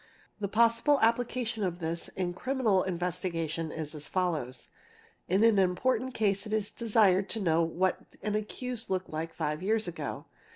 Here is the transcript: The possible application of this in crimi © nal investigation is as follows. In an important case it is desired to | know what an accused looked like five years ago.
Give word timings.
The 0.39 0.47
possible 0.47 0.99
application 1.01 1.63
of 1.63 1.77
this 1.77 2.07
in 2.07 2.33
crimi 2.33 2.61
© 2.61 2.63
nal 2.63 2.81
investigation 2.81 3.71
is 3.71 3.93
as 3.93 4.07
follows. 4.07 4.69
In 5.29 5.43
an 5.43 5.59
important 5.59 6.15
case 6.15 6.47
it 6.47 6.53
is 6.53 6.71
desired 6.71 7.29
to 7.29 7.39
| 7.39 7.39
know 7.39 7.61
what 7.61 7.99
an 8.23 8.33
accused 8.33 8.89
looked 8.89 9.11
like 9.11 9.31
five 9.31 9.61
years 9.61 9.87
ago. 9.87 10.25